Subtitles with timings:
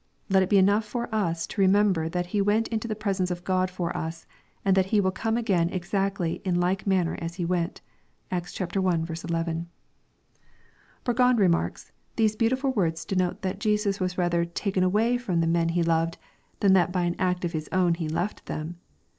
[0.29, 3.43] Let it be enough for us, to remember that He went into the presence of
[3.43, 4.25] God for us,
[4.65, 7.81] and that He will come again exactly in like manner as He went
[8.31, 9.67] (Acts I 11.)
[11.05, 15.69] Burgon remarks," These beautiful words denote that Jesus was rather taken away from the men
[15.69, 16.17] He loved,
[16.61, 18.79] than that by an act of His own He left them.